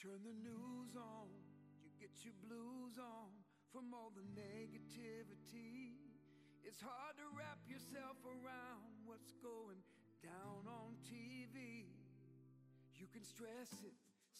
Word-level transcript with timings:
turn 0.00 0.24
the 0.24 0.32
news 0.40 0.96
on, 0.96 1.28
you 1.84 1.92
get 2.00 2.08
your 2.24 2.32
blues 2.40 2.96
on 2.96 3.28
from 3.68 3.92
all 3.92 4.08
the 4.16 4.24
negativity. 4.32 5.92
It's 6.64 6.80
hard 6.80 7.20
to 7.20 7.28
wrap 7.36 7.60
yourself 7.68 8.16
around 8.24 8.96
what's 9.04 9.36
going 9.44 9.76
down 10.24 10.64
on 10.72 10.96
TV. 11.04 11.84
You 12.96 13.12
can 13.12 13.20
stress 13.28 13.76
it, 13.84 13.92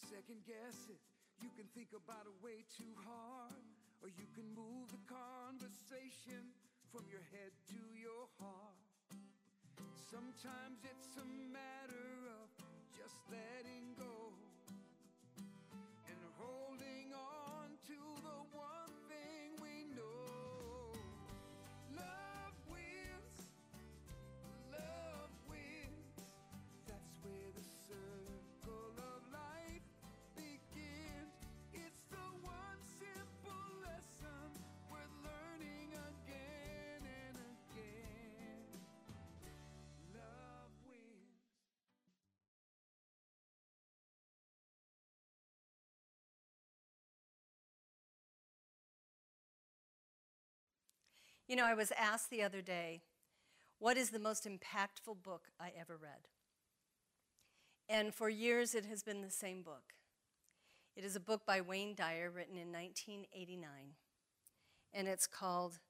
second 0.09 0.41
guess 0.48 0.88
it. 0.88 1.00
You 1.45 1.52
can 1.52 1.68
think 1.77 1.92
about 1.92 2.24
it 2.24 2.32
way 2.40 2.64
too 2.72 2.96
hard, 3.04 3.61
or 4.00 4.08
you 4.08 4.24
can 4.32 4.48
move 4.56 4.88
the 4.88 5.04
conversation 5.04 6.56
from 6.88 7.04
your 7.12 7.24
head 7.36 7.52
to 7.77 7.82
your 8.00 8.32
heart. 8.40 8.80
Sometimes 10.08 10.80
it's 10.88 11.20
a 11.20 11.29
matter 11.52 12.32
of 12.40 12.48
just 12.96 13.20
letting 13.29 13.92
go 14.00 14.20
You 51.51 51.56
know, 51.56 51.66
I 51.66 51.74
was 51.74 51.93
asked 51.98 52.30
the 52.30 52.45
other 52.45 52.62
day, 52.62 53.02
what 53.80 53.96
is 53.96 54.10
the 54.10 54.20
most 54.20 54.46
impactful 54.46 55.20
book 55.24 55.48
I 55.59 55.73
ever 55.76 55.98
read? 56.01 56.29
And 57.88 58.15
for 58.15 58.29
years, 58.29 58.73
it 58.73 58.84
has 58.84 59.02
been 59.02 59.20
the 59.20 59.30
same 59.30 59.62
book. 59.62 59.95
It 60.95 61.02
is 61.02 61.16
a 61.16 61.20
book 61.20 61.45
by 61.45 61.60
Wayne 61.60 61.96
Dyer 61.96 62.30
written 62.30 62.57
in 62.57 62.70
1989, 62.70 63.66
and 64.94 65.09
it's 65.09 65.26
called 65.26 65.81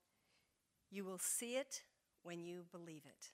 You 0.90 1.04
Will 1.04 1.18
See 1.18 1.56
It 1.56 1.82
When 2.22 2.42
You 2.42 2.64
Believe 2.72 3.02
It. 3.04 3.26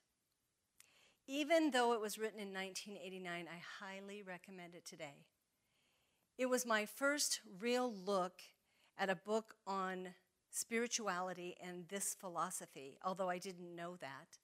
Even 1.29 1.71
though 1.71 1.93
it 1.93 2.01
was 2.01 2.19
written 2.19 2.41
in 2.41 2.53
1989, 2.53 3.47
I 3.47 3.85
highly 3.85 4.25
recommend 4.25 4.75
it 4.75 4.85
today. 4.85 5.27
It 6.37 6.47
was 6.47 6.67
my 6.67 6.87
first 6.87 7.39
real 7.61 7.95
look 8.05 8.41
at 8.99 9.11
a 9.11 9.15
book 9.15 9.55
on 9.65 10.09
spirituality 10.57 11.55
and 11.63 11.87
this 11.89 12.17
philosophy, 12.19 12.99
although 13.05 13.29
I 13.29 13.39
didn't 13.39 13.77
know 13.77 13.97
that. 14.01 14.39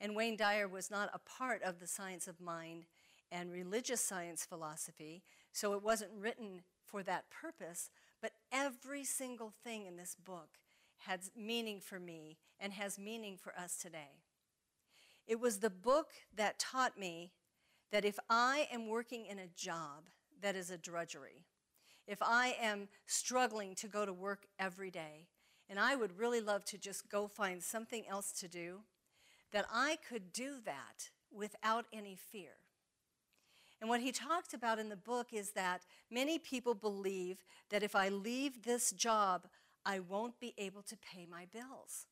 And 0.00 0.14
Wayne 0.14 0.36
Dyer 0.36 0.68
was 0.68 0.90
not 0.90 1.10
a 1.12 1.18
part 1.18 1.62
of 1.62 1.80
the 1.80 1.86
science 1.86 2.28
of 2.28 2.40
mind 2.40 2.84
and 3.32 3.50
religious 3.50 4.00
science 4.00 4.44
philosophy, 4.44 5.24
so 5.52 5.72
it 5.72 5.82
wasn't 5.82 6.12
written 6.16 6.62
for 6.84 7.02
that 7.02 7.24
purpose. 7.30 7.90
But 8.22 8.32
every 8.52 9.02
single 9.02 9.52
thing 9.64 9.86
in 9.86 9.96
this 9.96 10.14
book 10.14 10.50
has 10.98 11.32
meaning 11.36 11.80
for 11.80 11.98
me 11.98 12.38
and 12.60 12.72
has 12.72 12.98
meaning 12.98 13.36
for 13.36 13.52
us 13.58 13.76
today. 13.76 14.22
It 15.26 15.40
was 15.40 15.58
the 15.58 15.70
book 15.70 16.10
that 16.36 16.60
taught 16.60 16.96
me 16.96 17.32
that 17.90 18.04
if 18.04 18.18
I 18.30 18.68
am 18.72 18.86
working 18.86 19.26
in 19.26 19.40
a 19.40 19.48
job 19.48 20.04
that 20.40 20.54
is 20.54 20.70
a 20.70 20.78
drudgery, 20.78 21.44
if 22.06 22.22
I 22.22 22.56
am 22.60 22.88
struggling 23.06 23.74
to 23.76 23.88
go 23.88 24.06
to 24.06 24.12
work 24.12 24.46
every 24.60 24.92
day, 24.92 25.26
and 25.68 25.78
I 25.80 25.96
would 25.96 26.18
really 26.18 26.40
love 26.40 26.64
to 26.66 26.78
just 26.78 27.08
go 27.08 27.26
find 27.26 27.62
something 27.62 28.04
else 28.08 28.32
to 28.40 28.48
do, 28.48 28.80
that 29.52 29.66
I 29.72 29.98
could 30.08 30.32
do 30.32 30.56
that 30.64 31.10
without 31.32 31.86
any 31.92 32.16
fear. 32.16 32.52
And 33.80 33.90
what 33.90 34.00
he 34.00 34.12
talked 34.12 34.54
about 34.54 34.78
in 34.78 34.88
the 34.88 34.96
book 34.96 35.28
is 35.32 35.50
that 35.50 35.82
many 36.10 36.38
people 36.38 36.74
believe 36.74 37.44
that 37.70 37.82
if 37.82 37.94
I 37.94 38.08
leave 38.08 38.62
this 38.62 38.90
job, 38.90 39.48
I 39.84 40.00
won't 40.00 40.40
be 40.40 40.54
able 40.56 40.82
to 40.82 40.96
pay 40.96 41.26
my 41.30 41.46
bills. 41.50 42.06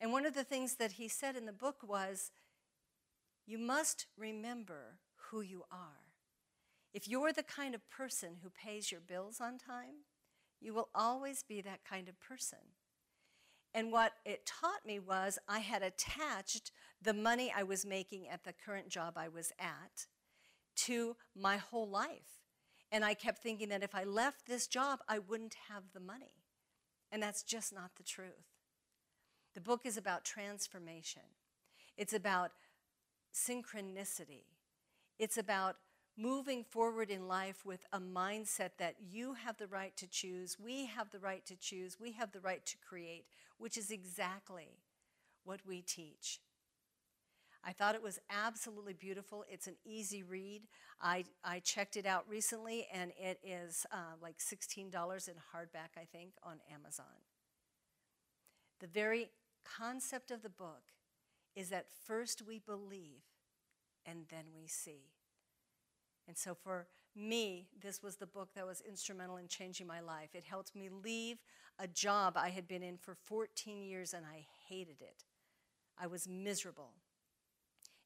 And 0.00 0.12
one 0.12 0.26
of 0.26 0.34
the 0.34 0.44
things 0.44 0.76
that 0.76 0.92
he 0.92 1.08
said 1.08 1.36
in 1.36 1.46
the 1.46 1.52
book 1.52 1.76
was, 1.86 2.30
you 3.46 3.58
must 3.58 4.06
remember 4.16 4.98
who 5.30 5.40
you 5.40 5.64
are. 5.70 6.12
If 6.94 7.08
you're 7.08 7.32
the 7.32 7.42
kind 7.42 7.74
of 7.74 7.88
person 7.90 8.36
who 8.42 8.50
pays 8.50 8.92
your 8.92 9.00
bills 9.00 9.40
on 9.40 9.58
time, 9.58 10.04
you 10.60 10.72
will 10.72 10.88
always 10.94 11.42
be 11.42 11.60
that 11.62 11.84
kind 11.88 12.08
of 12.08 12.20
person. 12.20 12.58
And 13.74 13.90
what 13.90 14.12
it 14.24 14.44
taught 14.44 14.84
me 14.86 14.98
was 14.98 15.38
I 15.48 15.60
had 15.60 15.82
attached 15.82 16.72
the 17.00 17.14
money 17.14 17.52
I 17.54 17.62
was 17.62 17.86
making 17.86 18.28
at 18.28 18.44
the 18.44 18.52
current 18.52 18.88
job 18.88 19.14
I 19.16 19.28
was 19.28 19.52
at 19.58 20.06
to 20.76 21.16
my 21.34 21.56
whole 21.56 21.88
life. 21.88 22.42
And 22.90 23.04
I 23.04 23.14
kept 23.14 23.42
thinking 23.42 23.70
that 23.70 23.82
if 23.82 23.94
I 23.94 24.04
left 24.04 24.46
this 24.46 24.66
job, 24.66 25.00
I 25.08 25.18
wouldn't 25.18 25.56
have 25.70 25.84
the 25.94 26.00
money. 26.00 26.34
And 27.10 27.22
that's 27.22 27.42
just 27.42 27.72
not 27.72 27.92
the 27.96 28.02
truth. 28.02 28.52
The 29.54 29.60
book 29.60 29.82
is 29.84 29.96
about 29.96 30.24
transformation, 30.24 31.22
it's 31.96 32.12
about 32.12 32.52
synchronicity, 33.34 34.44
it's 35.18 35.38
about 35.38 35.76
moving 36.16 36.64
forward 36.64 37.10
in 37.10 37.26
life 37.26 37.64
with 37.64 37.86
a 37.92 38.00
mindset 38.00 38.70
that 38.78 38.96
you 39.00 39.34
have 39.34 39.56
the 39.58 39.66
right 39.66 39.96
to 39.96 40.06
choose, 40.06 40.58
we 40.58 40.86
have 40.86 41.10
the 41.10 41.18
right 41.18 41.44
to 41.46 41.56
choose, 41.56 41.98
we 41.98 42.12
have 42.12 42.32
the 42.32 42.40
right 42.40 42.64
to 42.66 42.76
create, 42.86 43.24
which 43.58 43.76
is 43.76 43.90
exactly 43.90 44.78
what 45.44 45.60
we 45.66 45.80
teach. 45.80 46.40
I 47.64 47.72
thought 47.72 47.94
it 47.94 48.02
was 48.02 48.18
absolutely 48.28 48.92
beautiful. 48.92 49.44
It's 49.48 49.68
an 49.68 49.76
easy 49.84 50.22
read. 50.22 50.62
I, 51.00 51.24
I 51.44 51.60
checked 51.60 51.96
it 51.96 52.06
out 52.06 52.24
recently, 52.28 52.88
and 52.92 53.12
it 53.16 53.38
is 53.44 53.86
uh, 53.92 54.16
like 54.20 54.38
$16 54.38 54.86
in 55.28 55.34
hardback, 55.34 55.96
I 55.96 56.04
think, 56.10 56.32
on 56.42 56.56
Amazon. 56.74 57.06
The 58.80 58.88
very 58.88 59.30
concept 59.64 60.32
of 60.32 60.42
the 60.42 60.48
book 60.48 60.82
is 61.54 61.68
that 61.68 61.86
first 62.04 62.42
we 62.42 62.58
believe 62.58 63.22
and 64.04 64.24
then 64.28 64.46
we 64.56 64.66
see. 64.66 65.12
And 66.26 66.36
so 66.36 66.54
for 66.54 66.86
me, 67.14 67.68
this 67.80 68.02
was 68.02 68.16
the 68.16 68.26
book 68.26 68.50
that 68.54 68.66
was 68.66 68.82
instrumental 68.88 69.36
in 69.36 69.48
changing 69.48 69.86
my 69.86 70.00
life. 70.00 70.30
It 70.34 70.44
helped 70.44 70.74
me 70.74 70.88
leave 70.88 71.38
a 71.78 71.86
job 71.86 72.34
I 72.36 72.50
had 72.50 72.68
been 72.68 72.82
in 72.82 72.96
for 72.96 73.14
14 73.14 73.82
years 73.82 74.14
and 74.14 74.24
I 74.24 74.46
hated 74.68 75.00
it. 75.00 75.24
I 75.98 76.06
was 76.06 76.28
miserable. 76.28 76.92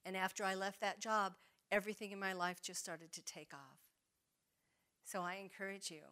And 0.05 0.17
after 0.17 0.45
I 0.45 0.55
left 0.55 0.81
that 0.81 1.01
job, 1.01 1.35
everything 1.71 2.13
in 2.13 2.19
my 2.19 2.33
life 2.33 2.61
just 2.63 2.81
started 2.81 3.13
to 3.13 3.23
take 3.23 3.53
off. 3.53 3.81
So 5.05 5.23
I 5.23 5.37
encourage 5.37 5.91
you 5.91 6.03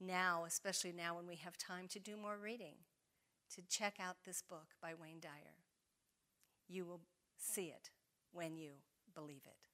now, 0.00 0.44
especially 0.46 0.92
now 0.92 1.16
when 1.16 1.26
we 1.26 1.36
have 1.36 1.58
time 1.58 1.88
to 1.88 1.98
do 1.98 2.16
more 2.16 2.38
reading, 2.42 2.76
to 3.54 3.62
check 3.68 3.96
out 4.00 4.16
this 4.24 4.42
book 4.42 4.68
by 4.80 4.92
Wayne 4.94 5.20
Dyer. 5.20 5.62
You 6.68 6.84
will 6.84 7.00
see 7.36 7.66
it 7.66 7.90
when 8.32 8.56
you 8.56 8.70
believe 9.14 9.42
it. 9.46 9.73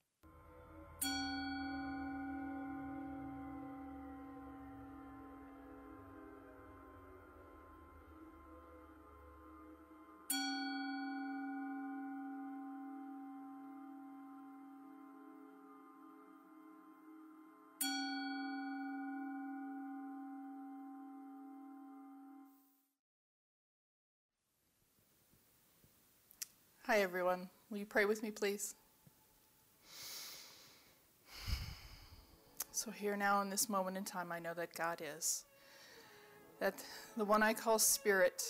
Hi, 26.90 27.02
everyone. 27.02 27.48
Will 27.70 27.78
you 27.78 27.86
pray 27.86 28.04
with 28.04 28.20
me, 28.20 28.32
please? 28.32 28.74
So, 32.72 32.90
here 32.90 33.16
now 33.16 33.40
in 33.42 33.48
this 33.48 33.68
moment 33.68 33.96
in 33.96 34.02
time, 34.02 34.32
I 34.32 34.40
know 34.40 34.54
that 34.54 34.74
God 34.74 35.00
is. 35.00 35.44
That 36.58 36.82
the 37.16 37.24
one 37.24 37.44
I 37.44 37.54
call 37.54 37.78
Spirit 37.78 38.42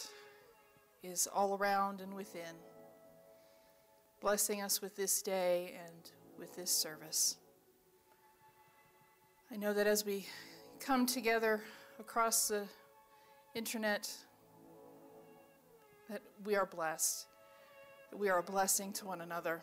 is 1.03 1.27
all 1.27 1.59
around 1.59 2.01
and 2.01 2.15
within, 2.15 2.57
blessing 4.23 4.63
us 4.63 4.81
with 4.81 4.97
this 4.97 5.21
day 5.21 5.75
and 5.87 6.11
with 6.39 6.57
this 6.57 6.71
service. 6.71 7.37
I 9.53 9.57
know 9.59 9.75
that 9.75 9.87
as 9.87 10.07
we 10.07 10.25
come 10.79 11.05
together 11.05 11.61
across 11.99 12.49
the 12.49 12.65
internet, 13.55 14.11
that 16.09 16.23
we 16.43 16.57
are 16.57 16.65
blessed 16.65 17.27
we 18.17 18.29
are 18.29 18.39
a 18.39 18.43
blessing 18.43 18.93
to 18.95 19.07
one 19.07 19.21
another. 19.21 19.63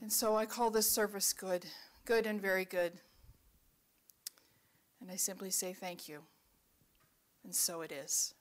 And 0.00 0.12
so 0.12 0.36
I 0.36 0.46
call 0.46 0.70
this 0.70 0.88
service 0.88 1.32
good, 1.32 1.66
good 2.04 2.26
and 2.26 2.40
very 2.40 2.64
good, 2.64 2.92
And 5.00 5.10
I 5.10 5.16
simply 5.16 5.50
say 5.50 5.72
thank 5.72 6.08
you. 6.08 6.20
And 7.44 7.54
so 7.54 7.82
it 7.82 7.92
is. 7.92 8.34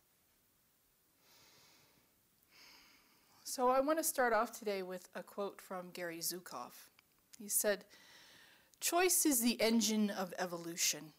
So 3.44 3.70
I 3.70 3.80
want 3.80 3.98
to 4.00 4.04
start 4.04 4.34
off 4.34 4.58
today 4.58 4.84
with 4.84 5.08
a 5.16 5.24
quote 5.24 5.62
from 5.62 5.92
Gary 5.94 6.20
Zukav. 6.20 6.74
He 7.40 7.48
said, 7.48 7.86
Choice 8.80 9.26
is 9.26 9.42
the 9.42 9.60
engine 9.62 10.10
of 10.10 10.34
evolution. 10.38 11.14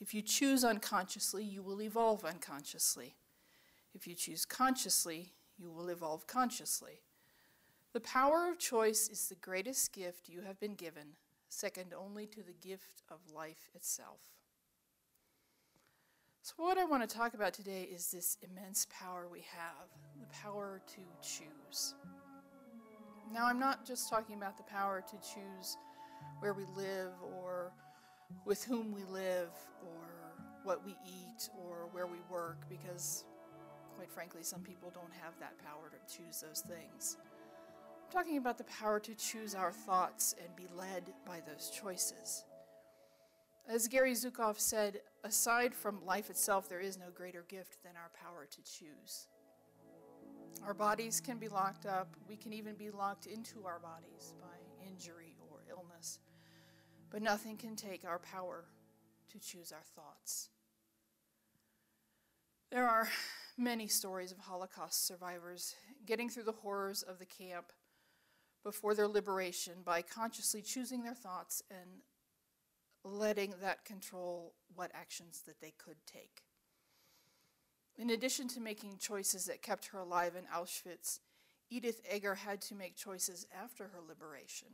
If 0.00 0.12
you 0.12 0.22
choose 0.22 0.64
unconsciously, 0.64 1.44
you 1.44 1.62
will 1.62 1.80
evolve 1.80 2.24
unconsciously. 2.24 3.14
If 3.94 4.06
you 4.06 4.14
choose 4.14 4.44
consciously, 4.44 5.32
you 5.58 5.70
will 5.70 5.88
evolve 5.88 6.26
consciously. 6.26 7.02
The 7.92 8.00
power 8.00 8.48
of 8.50 8.58
choice 8.58 9.08
is 9.08 9.28
the 9.28 9.34
greatest 9.34 9.92
gift 9.92 10.28
you 10.28 10.42
have 10.42 10.60
been 10.60 10.74
given, 10.74 11.16
second 11.48 11.94
only 11.98 12.26
to 12.26 12.42
the 12.42 12.52
gift 12.52 13.02
of 13.10 13.18
life 13.34 13.70
itself. 13.74 14.20
So, 16.42 16.54
what 16.58 16.78
I 16.78 16.84
want 16.84 17.08
to 17.08 17.14
talk 17.14 17.34
about 17.34 17.52
today 17.52 17.82
is 17.82 18.10
this 18.10 18.38
immense 18.42 18.86
power 18.90 19.26
we 19.30 19.40
have 19.40 19.88
the 20.20 20.26
power 20.42 20.80
to 20.86 21.00
choose. 21.20 21.94
Now, 23.32 23.46
I'm 23.46 23.58
not 23.58 23.84
just 23.84 24.08
talking 24.08 24.36
about 24.36 24.56
the 24.56 24.62
power 24.62 25.04
to 25.06 25.16
choose 25.16 25.76
where 26.40 26.54
we 26.54 26.64
live 26.76 27.12
or 27.22 27.72
with 28.46 28.64
whom 28.64 28.92
we 28.92 29.04
live 29.04 29.50
or 29.82 30.34
what 30.62 30.84
we 30.84 30.96
eat 31.04 31.50
or 31.58 31.88
where 31.92 32.06
we 32.06 32.18
work, 32.30 32.66
because 32.68 33.24
quite 33.98 34.12
frankly, 34.12 34.44
some 34.44 34.60
people 34.60 34.92
don't 34.94 35.12
have 35.20 35.36
that 35.40 35.58
power 35.58 35.90
to 35.90 36.16
choose 36.16 36.40
those 36.40 36.60
things. 36.60 37.16
I'm 38.06 38.12
talking 38.12 38.36
about 38.36 38.56
the 38.56 38.62
power 38.62 39.00
to 39.00 39.12
choose 39.16 39.56
our 39.56 39.72
thoughts 39.72 40.36
and 40.40 40.54
be 40.54 40.68
led 40.72 41.12
by 41.26 41.40
those 41.44 41.68
choices. 41.68 42.44
As 43.68 43.88
Gary 43.88 44.12
Zukav 44.12 44.60
said, 44.60 45.00
aside 45.24 45.74
from 45.74 46.06
life 46.06 46.30
itself, 46.30 46.68
there 46.68 46.78
is 46.78 46.96
no 46.96 47.06
greater 47.12 47.44
gift 47.48 47.82
than 47.82 47.94
our 47.96 48.12
power 48.14 48.46
to 48.48 48.62
choose. 48.62 49.26
Our 50.64 50.74
bodies 50.74 51.20
can 51.20 51.38
be 51.38 51.48
locked 51.48 51.84
up. 51.84 52.14
We 52.28 52.36
can 52.36 52.52
even 52.52 52.76
be 52.76 52.90
locked 52.90 53.26
into 53.26 53.66
our 53.66 53.80
bodies 53.80 54.32
by 54.40 54.86
injury 54.88 55.34
or 55.50 55.58
illness. 55.68 56.20
But 57.10 57.20
nothing 57.20 57.56
can 57.56 57.74
take 57.74 58.04
our 58.04 58.20
power 58.20 58.66
to 59.32 59.40
choose 59.40 59.72
our 59.72 59.82
thoughts. 59.96 60.50
There 62.70 62.88
are 62.88 63.08
many 63.58 63.88
stories 63.88 64.30
of 64.30 64.38
Holocaust 64.38 65.06
survivors 65.06 65.74
getting 66.06 66.30
through 66.30 66.44
the 66.44 66.52
horrors 66.52 67.02
of 67.02 67.18
the 67.18 67.26
camp 67.26 67.72
before 68.62 68.94
their 68.94 69.08
liberation 69.08 69.74
by 69.84 70.00
consciously 70.00 70.62
choosing 70.62 71.02
their 71.02 71.14
thoughts 71.14 71.62
and 71.70 72.02
letting 73.04 73.54
that 73.60 73.84
control 73.84 74.54
what 74.74 74.90
actions 74.94 75.42
that 75.46 75.60
they 75.60 75.72
could 75.76 75.96
take. 76.06 76.42
In 77.96 78.10
addition 78.10 78.46
to 78.48 78.60
making 78.60 78.98
choices 78.98 79.46
that 79.46 79.62
kept 79.62 79.86
her 79.86 79.98
alive 79.98 80.34
in 80.36 80.44
Auschwitz, 80.44 81.18
Edith 81.68 82.00
Eger 82.14 82.36
had 82.36 82.60
to 82.62 82.74
make 82.74 82.96
choices 82.96 83.46
after 83.60 83.84
her 83.84 84.00
liberation. 84.06 84.68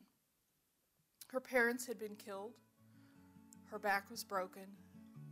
Her 1.29 1.41
parents 1.41 1.87
had 1.87 1.99
been 1.99 2.17
killed, 2.17 2.53
her 3.71 3.79
back 3.79 4.11
was 4.11 4.23
broken. 4.23 4.67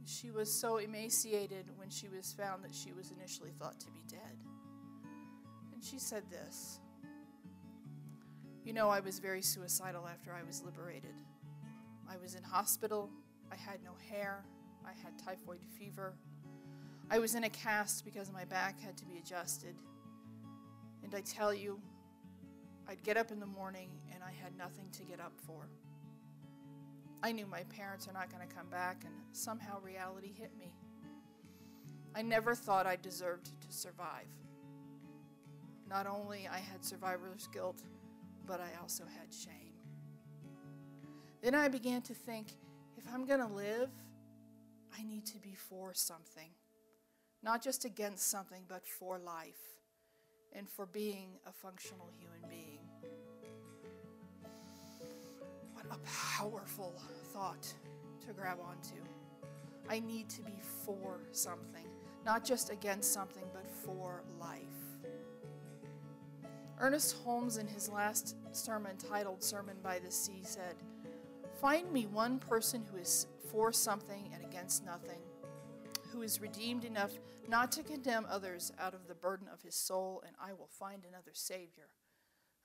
She 0.05 0.31
was 0.31 0.53
so 0.53 0.79
emaciated 0.79 1.67
when 1.77 1.91
she 1.91 2.09
was 2.09 2.33
found 2.33 2.65
that 2.65 2.75
she 2.75 2.93
was 2.93 3.13
initially 3.13 3.51
thought 3.59 3.79
to 3.81 3.91
be 3.91 4.03
dead. 4.09 4.37
And 5.73 5.83
she 5.83 5.99
said 5.99 6.25
this 6.31 6.81
You 8.65 8.73
know, 8.73 8.89
I 8.89 9.01
was 9.01 9.19
very 9.19 9.43
suicidal 9.43 10.09
after 10.09 10.33
I 10.33 10.43
was 10.43 10.63
liberated. 10.63 11.15
I 12.09 12.17
was 12.17 12.35
in 12.35 12.43
hospital, 12.43 13.11
I 13.51 13.57
had 13.57 13.83
no 13.83 13.93
hair, 14.11 14.45
I 14.85 14.93
had 15.03 15.19
typhoid 15.19 15.61
fever. 15.79 16.15
I 17.11 17.19
was 17.19 17.35
in 17.35 17.45
a 17.45 17.51
cast 17.51 18.05
because 18.05 18.33
my 18.33 18.45
back 18.45 18.81
had 18.81 18.97
to 18.99 19.05
be 19.05 19.19
adjusted. 19.19 19.77
And 21.03 21.15
I 21.15 21.21
tell 21.21 21.53
you, 21.53 21.81
I'd 22.89 23.03
get 23.03 23.17
up 23.17 23.31
in 23.31 23.39
the 23.39 23.47
morning 23.47 23.91
and 24.13 24.23
I 24.23 24.33
had 24.43 24.57
nothing 24.57 24.87
to 24.93 25.05
get 25.05 25.21
up 25.21 25.33
for. 25.47 25.69
I 27.23 27.33
knew 27.33 27.47
my 27.47 27.63
parents 27.65 28.09
are 28.09 28.13
not 28.13 28.31
going 28.31 28.47
to 28.47 28.55
come 28.55 28.69
back, 28.69 29.03
and 29.05 29.15
somehow 29.33 29.81
reality 29.81 30.33
hit 30.33 30.51
me. 30.59 30.73
I 32.15 32.23
never 32.23 32.55
thought 32.55 32.87
I 32.87 32.97
deserved 32.97 33.61
to 33.61 33.73
survive. 33.73 34.27
Not 35.89 36.07
only 36.07 36.49
I 36.51 36.59
had 36.59 36.85
survivor's 36.85 37.49
guilt, 37.53 37.83
but 38.47 38.61
I 38.61 38.71
also 38.81 39.05
had 39.05 39.33
shame. 39.33 39.75
Then 41.43 41.55
I 41.55 41.69
began 41.69 42.03
to 42.03 42.15
think 42.15 42.49
if 42.97 43.05
I'm 43.13 43.25
going 43.25 43.41
to 43.41 43.47
live, 43.47 43.91
I 44.97 45.03
need 45.03 45.27
to 45.27 45.39
be 45.39 45.55
for 45.55 45.95
something 45.95 46.51
not 47.43 47.63
just 47.63 47.85
against 47.85 48.31
something, 48.31 48.63
but 48.69 48.87
for 48.87 49.19
life 49.19 49.81
and 50.53 50.69
for 50.69 50.87
being 50.87 51.31
a 51.47 51.53
functional 51.53 52.11
human 52.19 52.49
being. 52.49 52.82
A 55.93 55.99
powerful 56.07 56.95
thought 57.33 57.73
to 58.27 58.33
grab 58.33 58.59
onto. 58.61 59.03
I 59.89 60.01
need 60.01 60.29
to 60.31 60.43
be 60.43 60.59
for 60.85 61.21
something, 61.33 61.87
not 62.25 62.45
just 62.45 62.71
against 62.71 63.13
something, 63.13 63.45
but 63.53 63.71
for 63.71 64.23
life. 64.41 64.61
Ernest 66.81 67.17
Holmes, 67.25 67.59
in 67.59 67.67
his 67.67 67.89
last 67.89 68.37
sermon 68.53 68.97
titled 68.97 69.43
Sermon 69.43 69.77
by 69.83 69.99
the 69.99 70.11
Sea, 70.11 70.41
said, 70.43 70.77
Find 71.61 71.93
me 71.93 72.07
one 72.07 72.39
person 72.39 72.85
who 72.91 72.97
is 72.97 73.27
for 73.51 73.73
something 73.73 74.31
and 74.35 74.45
against 74.45 74.85
nothing 74.85 75.21
who 76.13 76.23
is 76.23 76.41
redeemed 76.41 76.85
enough 76.85 77.13
not 77.49 77.73
to 77.73 77.83
condemn 77.83 78.27
others 78.29 78.71
out 78.79 78.95
of 78.95 79.09
the 79.09 79.15
burden 79.15 79.49
of 79.53 79.63
his 79.63 79.75
soul, 79.75 80.23
and 80.27 80.37
I 80.41 80.53
will 80.53 80.69
find 80.69 81.05
another 81.05 81.31
Savior, 81.33 81.89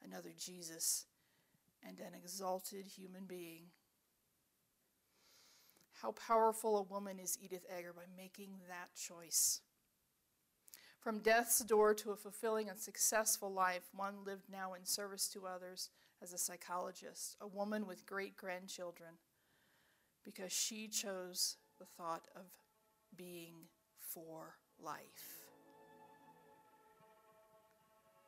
another 0.03 0.31
Jesus, 0.37 1.05
and 1.85 1.99
an 1.99 2.13
exalted 2.13 2.85
human 2.85 3.25
being. 3.25 3.65
How 6.01 6.11
powerful 6.11 6.77
a 6.77 6.83
woman 6.83 7.19
is 7.19 7.37
Edith 7.41 7.65
Eger 7.75 7.93
by 7.93 8.03
making 8.15 8.51
that 8.69 8.95
choice. 8.95 9.61
From 10.99 11.19
death's 11.19 11.59
door 11.59 11.93
to 11.95 12.11
a 12.11 12.15
fulfilling 12.15 12.69
and 12.69 12.77
successful 12.77 13.51
life, 13.51 13.83
one 13.95 14.25
lived 14.25 14.49
now 14.51 14.73
in 14.73 14.85
service 14.85 15.27
to 15.29 15.47
others 15.47 15.89
as 16.21 16.33
a 16.33 16.37
psychologist, 16.37 17.35
a 17.39 17.47
woman 17.47 17.87
with 17.87 18.05
great 18.05 18.35
grandchildren, 18.35 19.11
because 20.23 20.51
she 20.51 20.87
chose 20.87 21.57
the 21.79 21.85
thought 21.85 22.27
of 22.35 22.45
being 23.15 23.53
for 23.99 24.55
life. 24.79 25.45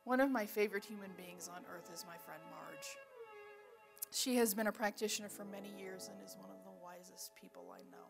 One 0.04 0.20
of 0.20 0.30
my 0.30 0.46
favorite 0.46 0.84
human 0.84 1.10
beings 1.16 1.48
on 1.54 1.62
earth 1.72 1.90
is 1.92 2.04
my 2.08 2.16
friend 2.16 2.42
Marge. 2.50 2.96
She 4.20 4.36
has 4.36 4.52
been 4.52 4.66
a 4.66 4.72
practitioner 4.72 5.30
for 5.30 5.46
many 5.46 5.70
years 5.78 6.10
and 6.12 6.22
is 6.22 6.36
one 6.38 6.50
of 6.50 6.62
the 6.62 6.84
wisest 6.84 7.34
people 7.40 7.72
I 7.74 7.80
know. 7.90 8.04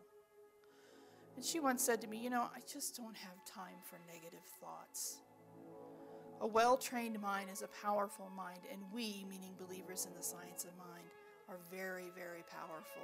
And 1.37 1.45
she 1.45 1.61
once 1.61 1.81
said 1.81 2.01
to 2.01 2.07
me, 2.07 2.17
You 2.17 2.29
know, 2.29 2.49
I 2.53 2.59
just 2.69 2.97
don't 2.97 3.15
have 3.15 3.45
time 3.45 3.79
for 3.89 3.97
negative 4.13 4.43
thoughts. 4.59 5.21
A 6.41 6.47
well 6.47 6.75
trained 6.75 7.21
mind 7.21 7.49
is 7.49 7.61
a 7.61 7.69
powerful 7.81 8.29
mind, 8.35 8.59
and 8.69 8.81
we, 8.91 9.25
meaning 9.29 9.55
believers 9.57 10.05
in 10.05 10.13
the 10.13 10.21
science 10.21 10.65
of 10.65 10.75
mind, 10.77 11.07
are 11.47 11.59
very, 11.71 12.11
very 12.13 12.43
powerful. 12.49 13.03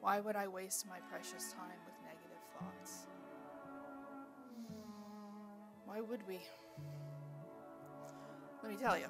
Why 0.00 0.18
would 0.18 0.34
I 0.34 0.48
waste 0.48 0.88
my 0.88 0.98
precious 1.10 1.52
time 1.52 1.78
with 1.86 1.94
negative 2.02 2.42
thoughts? 2.58 3.06
Why 5.84 6.00
would 6.00 6.26
we? 6.26 6.40
Let 8.64 8.72
me 8.72 8.78
tell 8.80 8.98
you. 8.98 9.06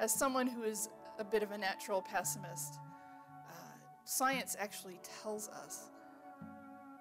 As 0.00 0.12
someone 0.12 0.48
who 0.48 0.64
is 0.64 0.88
a 1.20 1.24
bit 1.24 1.44
of 1.44 1.52
a 1.52 1.58
natural 1.58 2.02
pessimist, 2.02 2.80
uh, 3.48 3.52
science 4.04 4.56
actually 4.58 4.98
tells 5.22 5.48
us 5.48 5.90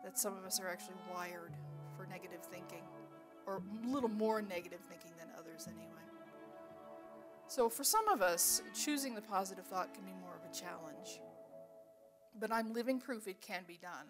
that 0.04 0.20
some 0.20 0.38
of 0.38 0.44
us 0.44 0.60
are 0.60 0.70
actually 0.70 0.98
wired 1.12 1.54
for 1.98 2.06
negative 2.06 2.44
thinking, 2.44 2.84
or 3.48 3.64
a 3.86 3.88
little 3.88 4.10
more 4.10 4.42
negative 4.42 4.82
thinking 4.88 5.12
than 5.18 5.30
others, 5.40 5.68
anyway. 5.68 5.88
So, 7.48 7.70
for 7.70 7.84
some 7.84 8.08
of 8.10 8.22
us, 8.22 8.62
choosing 8.76 9.16
the 9.16 9.22
positive 9.22 9.66
thought 9.66 9.96
can 9.96 10.04
be 10.04 10.14
more 10.22 10.36
of 10.36 10.52
a 10.52 10.54
challenge 10.54 11.20
but 12.40 12.52
I'm 12.52 12.74
living 12.74 13.00
proof 13.00 13.28
it 13.28 13.42
can 13.42 13.64
be 13.68 13.78
done. 13.82 14.08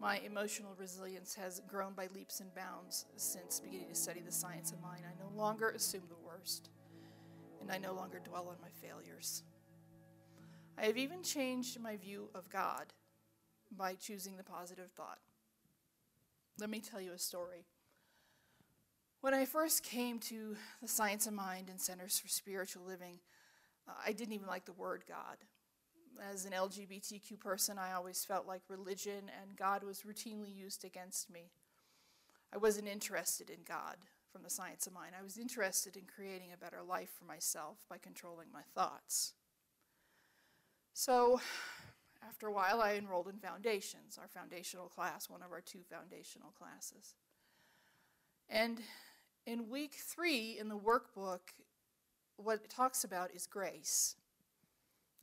My 0.00 0.18
emotional 0.18 0.74
resilience 0.78 1.34
has 1.34 1.60
grown 1.66 1.92
by 1.94 2.08
leaps 2.14 2.40
and 2.40 2.54
bounds 2.54 3.06
since 3.16 3.58
beginning 3.58 3.88
to 3.88 3.94
study 3.94 4.20
the 4.20 4.30
science 4.30 4.70
of 4.70 4.80
mind. 4.80 5.02
I 5.04 5.20
no 5.20 5.36
longer 5.36 5.70
assume 5.70 6.02
the 6.08 6.24
worst, 6.24 6.70
and 7.60 7.70
I 7.70 7.78
no 7.78 7.92
longer 7.92 8.18
dwell 8.18 8.48
on 8.48 8.56
my 8.62 8.70
failures. 8.86 9.42
I 10.76 10.86
have 10.86 10.96
even 10.96 11.22
changed 11.22 11.80
my 11.80 11.96
view 11.96 12.28
of 12.34 12.48
God 12.50 12.92
by 13.76 13.94
choosing 13.94 14.36
the 14.36 14.44
positive 14.44 14.90
thought. 14.92 15.18
Let 16.58 16.70
me 16.70 16.80
tell 16.80 17.00
you 17.00 17.12
a 17.12 17.18
story. 17.18 17.66
When 19.20 19.34
I 19.34 19.44
first 19.44 19.82
came 19.82 20.18
to 20.20 20.56
the 20.80 20.88
Science 20.88 21.26
of 21.26 21.32
Mind 21.32 21.68
and 21.68 21.80
Centers 21.80 22.18
for 22.18 22.28
Spiritual 22.28 22.84
Living, 22.84 23.18
uh, 23.88 23.92
I 24.06 24.12
didn't 24.12 24.34
even 24.34 24.46
like 24.46 24.64
the 24.64 24.72
word 24.72 25.04
God. 25.08 25.38
as 26.32 26.44
an 26.44 26.52
LGBTQ 26.52 27.38
person, 27.38 27.78
I 27.78 27.92
always 27.92 28.24
felt 28.24 28.46
like 28.46 28.62
religion 28.68 29.30
and 29.40 29.56
God 29.56 29.84
was 29.84 30.02
routinely 30.02 30.54
used 30.54 30.84
against 30.84 31.30
me. 31.30 31.50
I 32.52 32.58
wasn't 32.58 32.88
interested 32.88 33.50
in 33.50 33.58
God 33.66 33.96
from 34.32 34.42
the 34.42 34.50
science 34.50 34.86
of 34.86 34.92
mind. 34.92 35.12
I 35.18 35.22
was 35.22 35.38
interested 35.38 35.96
in 35.96 36.02
creating 36.04 36.52
a 36.52 36.56
better 36.56 36.82
life 36.82 37.10
for 37.18 37.24
myself 37.24 37.78
by 37.88 37.98
controlling 37.98 38.48
my 38.52 38.62
thoughts. 38.74 39.32
So, 40.92 41.40
after 42.26 42.46
a 42.46 42.52
while, 42.52 42.80
I 42.80 42.94
enrolled 42.94 43.28
in 43.28 43.38
foundations, 43.38 44.18
our 44.20 44.28
foundational 44.28 44.88
class, 44.88 45.30
one 45.30 45.42
of 45.42 45.52
our 45.52 45.60
two 45.60 45.80
foundational 45.88 46.50
classes. 46.58 47.14
And 48.48 48.80
in 49.46 49.68
week 49.68 49.94
three 49.94 50.58
in 50.58 50.68
the 50.68 50.78
workbook, 50.78 51.40
what 52.36 52.60
it 52.64 52.70
talks 52.70 53.04
about 53.04 53.34
is 53.34 53.46
grace. 53.46 54.16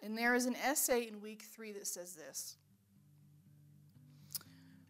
And 0.02 0.18
there 0.18 0.36
is 0.36 0.46
an 0.46 0.56
essay 0.56 1.08
in 1.08 1.22
week 1.22 1.44
three 1.44 1.72
that 1.74 1.88
says 1.88 2.16
this 2.16 2.58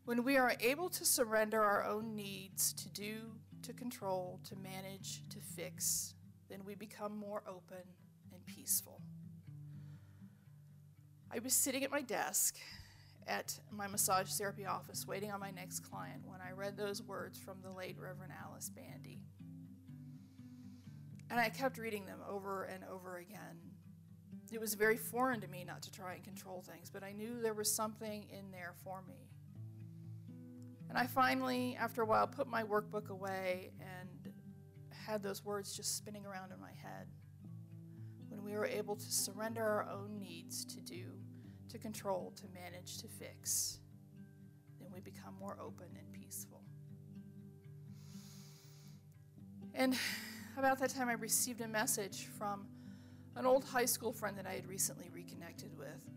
When 0.06 0.24
we 0.24 0.38
are 0.38 0.54
able 0.60 0.90
to 0.90 1.06
surrender 1.06 1.62
our 1.62 1.84
own 1.84 2.16
needs 2.16 2.74
to 2.74 2.90
do, 2.90 3.32
to 3.66 3.74
control, 3.74 4.40
to 4.48 4.56
manage, 4.56 5.22
to 5.30 5.40
fix, 5.40 6.14
then 6.50 6.62
we 6.66 6.76
become 6.76 7.18
more 7.18 7.44
open 7.48 7.84
and 8.34 8.46
peaceful. 8.46 9.02
I 11.32 11.40
was 11.40 11.54
sitting 11.54 11.84
at 11.84 11.92
my 11.92 12.02
desk 12.02 12.58
at 13.28 13.60
my 13.72 13.88
massage 13.88 14.32
therapy 14.34 14.66
office 14.66 15.08
waiting 15.08 15.32
on 15.32 15.40
my 15.40 15.50
next 15.50 15.80
client 15.80 16.22
when 16.26 16.40
I 16.42 16.52
read 16.52 16.78
those 16.78 17.02
words 17.02 17.40
from 17.40 17.58
the 17.64 17.72
late 17.72 17.98
Reverend 18.00 18.32
Alice 18.44 18.70
Bandy. 18.70 19.24
And 21.32 21.40
I 21.40 21.50
kept 21.50 21.80
reading 21.80 22.06
them 22.06 22.20
over 22.30 22.66
and 22.66 22.84
over 22.84 23.18
again. 23.18 23.58
It 24.52 24.62
was 24.62 24.76
very 24.76 24.96
foreign 24.96 25.42
to 25.42 25.48
me 25.48 25.64
not 25.66 25.82
to 25.82 25.92
try 25.92 26.14
and 26.14 26.24
control 26.24 26.62
things, 26.62 26.92
but 26.92 27.04
I 27.04 27.14
knew 27.14 27.42
there 27.42 27.56
was 27.56 27.74
something 27.74 28.28
in 28.30 28.52
there 28.52 28.74
for 28.84 29.02
me. 29.08 29.32
And 30.90 30.98
I 30.98 31.08
finally, 31.08 31.76
after 31.80 32.02
a 32.02 32.06
while, 32.06 32.28
put 32.28 32.48
my 32.48 32.64
workbook 32.64 33.10
away 33.10 33.72
and 33.80 34.34
had 34.92 35.22
those 35.22 35.44
words 35.44 35.76
just 35.76 35.98
spinning 35.98 36.26
around 36.26 36.52
in 36.52 36.60
my 36.60 36.72
head. 36.72 37.08
When 38.30 38.44
we 38.44 38.54
were 38.54 38.66
able 38.66 38.96
to 38.96 39.12
surrender 39.12 39.64
our 39.64 39.90
own 39.90 40.20
needs 40.20 40.66
to 40.66 40.82
do, 40.82 41.06
to 41.70 41.78
control, 41.78 42.34
to 42.38 42.44
manage, 42.54 43.00
to 43.02 43.08
fix, 43.08 43.80
then 44.80 44.90
we 44.94 45.00
become 45.00 45.36
more 45.40 45.58
open 45.62 45.88
and 45.98 46.12
peaceful. 46.14 46.62
And 49.74 49.96
about 50.58 50.80
that 50.80 50.90
time, 50.92 51.10
I 51.10 51.14
received 51.14 51.62
a 51.62 51.68
message 51.68 52.28
from 52.38 52.68
an 53.36 53.46
old 53.46 53.66
high 53.66 53.86
school 53.86 54.14
friend 54.14 54.38
that 54.38 54.48
I 54.48 54.54
had 54.54 54.68
recently 54.68 55.10
reconnected 55.14 55.78
with. 55.78 56.10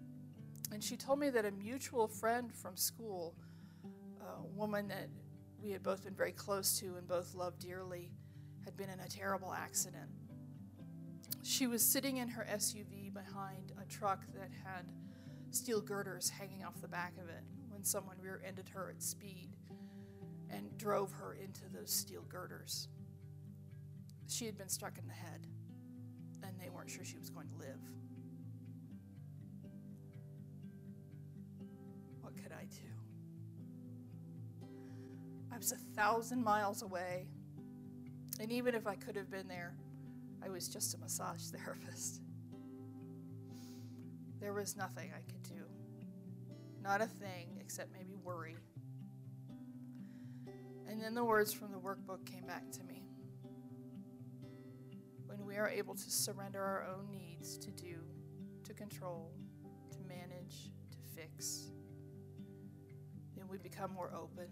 And 0.72 0.82
she 0.82 0.96
told 0.96 1.18
me 1.18 1.30
that 1.30 1.44
a 1.44 1.50
mutual 1.50 2.06
friend 2.06 2.52
from 2.52 2.76
school, 2.76 3.34
a 4.28 4.46
woman 4.54 4.88
that 4.88 5.08
we 5.62 5.70
had 5.70 5.82
both 5.82 6.04
been 6.04 6.14
very 6.14 6.32
close 6.32 6.78
to 6.80 6.96
and 6.96 7.06
both 7.08 7.34
loved 7.34 7.60
dearly, 7.60 8.10
had 8.64 8.76
been 8.76 8.90
in 8.90 9.00
a 9.00 9.08
terrible 9.08 9.52
accident. 9.52 10.08
She 11.42 11.66
was 11.66 11.82
sitting 11.82 12.18
in 12.18 12.28
her 12.28 12.46
SUV 12.50 13.12
behind 13.12 13.72
a 13.80 13.86
truck 13.86 14.24
that 14.34 14.50
had 14.64 14.92
steel 15.50 15.80
girders 15.80 16.28
hanging 16.28 16.64
off 16.64 16.80
the 16.80 16.88
back 16.88 17.14
of 17.18 17.28
it 17.28 17.42
when 17.68 17.82
someone 17.84 18.16
rear 18.20 18.42
ended 18.46 18.68
her 18.68 18.90
at 18.94 19.02
speed 19.02 19.56
and 20.50 20.76
drove 20.76 21.12
her 21.12 21.34
into 21.34 21.62
those 21.72 21.90
steel 21.90 22.22
girders. 22.28 22.88
She 24.28 24.44
had 24.46 24.58
been 24.58 24.68
struck 24.68 24.98
in 24.98 25.06
the 25.06 25.14
head, 25.14 25.46
and 26.42 26.52
they 26.60 26.68
weren't 26.68 26.90
sure 26.90 27.04
she 27.04 27.18
was 27.18 27.30
going 27.30 27.48
to 27.48 27.56
live. 27.56 27.80
What 32.20 32.36
could 32.36 32.52
I 32.52 32.64
do? 32.64 33.07
I 35.58 35.60
was 35.60 35.72
a 35.72 36.00
thousand 36.00 36.44
miles 36.44 36.82
away, 36.82 37.26
and 38.38 38.52
even 38.52 38.76
if 38.76 38.86
I 38.86 38.94
could 38.94 39.16
have 39.16 39.28
been 39.28 39.48
there, 39.48 39.74
I 40.40 40.48
was 40.50 40.68
just 40.68 40.94
a 40.94 40.98
massage 40.98 41.42
therapist. 41.52 42.22
There 44.38 44.52
was 44.52 44.76
nothing 44.76 45.10
I 45.12 45.20
could 45.28 45.42
do. 45.42 45.64
Not 46.80 47.00
a 47.00 47.06
thing 47.06 47.58
except 47.60 47.92
maybe 47.92 48.14
worry. 48.14 48.56
And 50.86 51.02
then 51.02 51.12
the 51.12 51.24
words 51.24 51.52
from 51.52 51.72
the 51.72 51.78
workbook 51.78 52.24
came 52.24 52.46
back 52.46 52.70
to 52.70 52.84
me 52.84 53.02
When 55.26 55.44
we 55.44 55.56
are 55.56 55.68
able 55.68 55.96
to 55.96 56.10
surrender 56.10 56.62
our 56.62 56.86
own 56.86 57.10
needs 57.10 57.58
to 57.58 57.72
do, 57.72 57.96
to 58.62 58.74
control, 58.74 59.32
to 59.90 59.98
manage, 60.06 60.70
to 60.92 60.98
fix, 61.16 61.72
then 63.36 63.48
we 63.48 63.58
become 63.58 63.92
more 63.92 64.12
open 64.14 64.46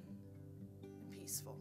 peaceful. 1.26 1.59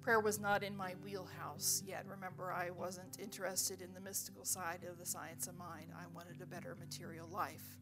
Prayer 0.00 0.18
was 0.18 0.40
not 0.40 0.62
in 0.62 0.74
my 0.74 0.94
wheelhouse 1.04 1.82
yet. 1.86 2.06
Remember, 2.08 2.50
I 2.50 2.70
wasn't 2.70 3.18
interested 3.20 3.82
in 3.82 3.92
the 3.92 4.00
mystical 4.00 4.46
side 4.46 4.86
of 4.90 4.96
the 4.96 5.04
science 5.04 5.46
of 5.46 5.54
mind. 5.54 5.92
I 5.94 6.06
wanted 6.14 6.40
a 6.40 6.46
better 6.46 6.74
material 6.80 7.28
life. 7.30 7.76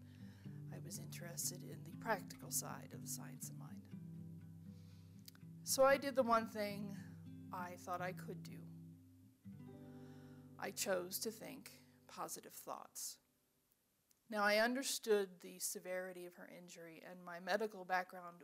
I 0.75 0.79
was 0.85 0.99
interested 0.99 1.63
in 1.63 1.77
the 1.85 1.97
practical 2.01 2.51
side 2.51 2.89
of 2.93 3.03
the 3.03 3.09
science 3.09 3.49
of 3.49 3.57
mind. 3.57 3.83
So 5.63 5.85
I 5.85 5.97
did 5.97 6.17
the 6.17 6.25
one 6.25 6.49
thing 6.49 6.97
I 7.53 7.75
thought 7.85 8.01
I 8.01 8.15
could 8.15 8.43
do. 8.43 8.59
I 10.59 10.73
chose 10.73 11.21
to 11.21 11.31
think 11.31 11.71
positive 12.09 12.53
thoughts. 12.53 13.19
Now, 14.29 14.43
I 14.43 14.57
understood 14.57 15.29
the 15.41 15.61
severity 15.61 16.27
of 16.27 16.35
her 16.35 16.51
injury, 16.61 17.01
and 17.09 17.25
my 17.25 17.39
medical 17.39 17.85
background 17.85 18.43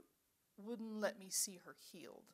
wouldn't 0.56 1.00
let 1.00 1.18
me 1.18 1.26
see 1.30 1.60
her 1.64 1.74
healed. 1.92 2.24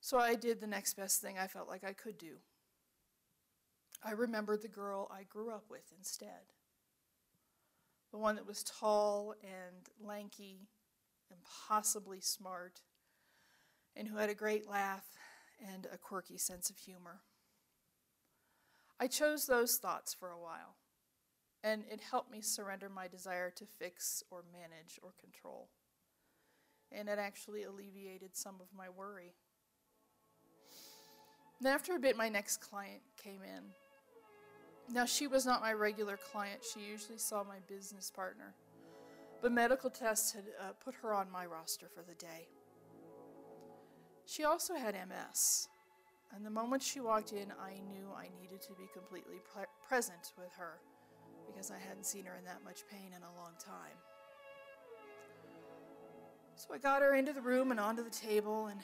So 0.00 0.18
I 0.18 0.34
did 0.34 0.60
the 0.60 0.66
next 0.66 0.94
best 0.94 1.20
thing 1.20 1.38
I 1.38 1.46
felt 1.46 1.68
like 1.68 1.82
I 1.82 1.92
could 1.92 2.18
do. 2.18 2.36
I 4.04 4.10
remembered 4.10 4.60
the 4.60 4.68
girl 4.68 5.10
I 5.10 5.22
grew 5.22 5.50
up 5.50 5.64
with 5.70 5.92
instead. 5.96 6.52
The 8.10 8.18
one 8.18 8.36
that 8.36 8.46
was 8.46 8.62
tall 8.62 9.34
and 9.42 9.88
lanky, 10.06 10.68
impossibly 11.30 12.20
smart, 12.20 12.82
and 13.96 14.06
who 14.06 14.18
had 14.18 14.28
a 14.28 14.34
great 14.34 14.68
laugh 14.68 15.06
and 15.72 15.86
a 15.92 15.96
quirky 15.96 16.36
sense 16.36 16.68
of 16.68 16.76
humor. 16.76 17.22
I 19.00 19.06
chose 19.06 19.46
those 19.46 19.78
thoughts 19.78 20.12
for 20.12 20.30
a 20.30 20.38
while, 20.38 20.76
and 21.62 21.84
it 21.90 22.02
helped 22.10 22.30
me 22.30 22.42
surrender 22.42 22.88
my 22.88 23.08
desire 23.08 23.50
to 23.50 23.64
fix 23.64 24.22
or 24.30 24.44
manage 24.52 25.00
or 25.02 25.14
control. 25.18 25.70
And 26.96 27.08
it 27.08 27.18
actually 27.18 27.64
alleviated 27.64 28.36
some 28.36 28.56
of 28.60 28.66
my 28.76 28.88
worry. 28.88 29.34
And 31.58 31.68
after 31.68 31.94
a 31.94 31.98
bit, 31.98 32.16
my 32.16 32.28
next 32.28 32.58
client 32.58 33.00
came 33.16 33.40
in. 33.42 33.62
Now, 34.94 35.06
she 35.06 35.26
was 35.26 35.46
not 35.46 35.62
my 35.62 35.72
regular 35.72 36.18
client, 36.18 36.60
she 36.62 36.80
usually 36.80 37.18
saw 37.18 37.42
my 37.42 37.58
business 37.68 38.10
partner. 38.10 38.54
But 39.40 39.52
medical 39.52 39.90
tests 39.90 40.32
had 40.32 40.44
uh, 40.60 40.72
put 40.84 40.94
her 40.96 41.14
on 41.14 41.30
my 41.30 41.46
roster 41.46 41.86
for 41.88 42.02
the 42.02 42.14
day. 42.14 42.48
She 44.26 44.44
also 44.44 44.74
had 44.74 44.94
MS, 44.94 45.68
and 46.34 46.44
the 46.44 46.50
moment 46.50 46.82
she 46.82 47.00
walked 47.00 47.32
in, 47.32 47.52
I 47.52 47.74
knew 47.88 48.08
I 48.16 48.28
needed 48.40 48.60
to 48.62 48.72
be 48.72 48.88
completely 48.92 49.40
pre- 49.52 49.64
present 49.86 50.32
with 50.38 50.52
her 50.56 50.80
because 51.46 51.70
I 51.70 51.78
hadn't 51.78 52.06
seen 52.06 52.24
her 52.24 52.36
in 52.36 52.44
that 52.44 52.64
much 52.64 52.82
pain 52.90 53.12
in 53.14 53.22
a 53.22 53.40
long 53.40 53.52
time. 53.58 53.96
So 56.66 56.72
I 56.72 56.78
got 56.78 57.02
her 57.02 57.14
into 57.14 57.34
the 57.34 57.42
room 57.42 57.72
and 57.72 57.78
onto 57.78 58.02
the 58.02 58.08
table, 58.08 58.68
and 58.68 58.80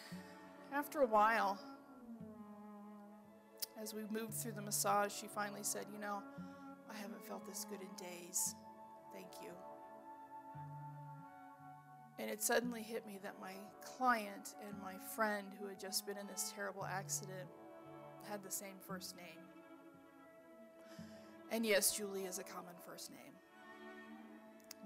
after 0.71 1.01
a 1.01 1.07
while, 1.07 1.59
as 3.81 3.95
we 3.95 4.03
moved 4.11 4.35
through 4.35 4.53
the 4.53 4.61
massage, 4.61 5.13
she 5.13 5.27
finally 5.27 5.63
said, 5.63 5.87
You 5.91 5.99
know, 5.99 6.23
I 6.91 6.97
haven't 6.99 7.25
felt 7.27 7.47
this 7.49 7.65
good 7.71 7.81
in 7.81 7.89
days. 7.97 8.55
Thank 9.15 9.29
you. 9.43 9.49
And 12.19 12.29
it 12.29 12.43
suddenly 12.43 12.83
hit 12.83 13.07
me 13.07 13.19
that 13.23 13.41
my 13.41 13.55
client 13.83 14.57
and 14.69 14.79
my 14.83 14.97
friend 15.17 15.47
who 15.59 15.67
had 15.67 15.81
just 15.81 16.07
been 16.07 16.19
in 16.19 16.27
this 16.27 16.53
terrible 16.55 16.85
accident 16.85 17.49
had 18.29 18.43
the 18.43 18.51
same 18.51 18.77
first 18.87 19.17
name. 19.17 19.25
And 21.51 21.65
yes, 21.65 21.97
Julie 21.97 22.25
is 22.25 22.39
a 22.39 22.45
common 22.45 22.75
first 22.87 23.11
name. 23.11 23.40